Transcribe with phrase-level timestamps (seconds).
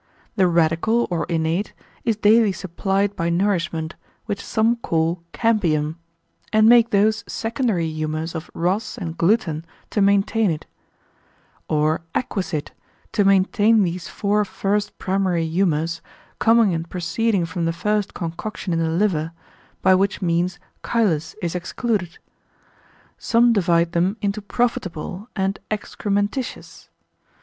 [0.35, 1.73] The radical or innate,
[2.05, 3.93] is daily supplied by nourishment,
[4.25, 5.97] which some call cambium,
[6.51, 10.65] and make those secondary humours of ros and gluten to maintain it:
[11.69, 12.71] or acquisite,
[13.11, 16.01] to maintain these four first primary humours,
[16.39, 19.31] coming and proceeding from the first concoction in the liver,
[19.83, 22.17] by which means chylus is excluded.
[23.19, 26.87] Some divide them into profitable and excrementitious.